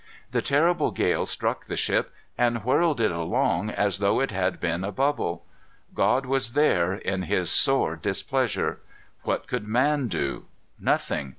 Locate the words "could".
9.45-9.67